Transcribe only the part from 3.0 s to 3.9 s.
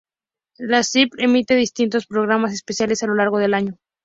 a lo largo del año.